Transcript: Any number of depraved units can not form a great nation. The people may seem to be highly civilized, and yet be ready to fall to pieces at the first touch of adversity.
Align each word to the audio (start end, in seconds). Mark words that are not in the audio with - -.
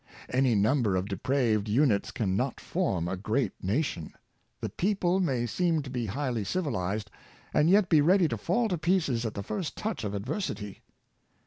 Any 0.29 0.55
number 0.55 0.95
of 0.95 1.07
depraved 1.07 1.69
units 1.69 2.09
can 2.09 2.35
not 2.35 2.59
form 2.59 3.07
a 3.07 3.15
great 3.15 3.51
nation. 3.63 4.15
The 4.59 4.69
people 4.69 5.19
may 5.19 5.45
seem 5.45 5.83
to 5.83 5.91
be 5.91 6.07
highly 6.07 6.43
civilized, 6.43 7.11
and 7.53 7.69
yet 7.69 7.87
be 7.87 8.01
ready 8.01 8.27
to 8.29 8.35
fall 8.39 8.67
to 8.69 8.79
pieces 8.79 9.27
at 9.27 9.35
the 9.35 9.43
first 9.43 9.75
touch 9.77 10.03
of 10.03 10.15
adversity. 10.15 10.81